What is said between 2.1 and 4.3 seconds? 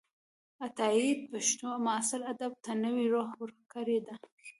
ادب ته نوې روح ورکړې ده.